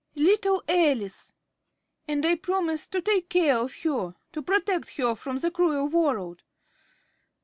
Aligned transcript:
_)Little 0.25 0.63
Alice! 0.67 1.35
And 2.07 2.25
I 2.25 2.33
promised 2.33 2.91
to 2.93 3.03
take 3.03 3.29
care 3.29 3.59
of 3.59 3.75
her 3.83 4.15
to 4.31 4.41
protect 4.41 4.95
her 4.97 5.13
from 5.13 5.37
the 5.37 5.51
cruel 5.51 5.89
world. 5.89 6.43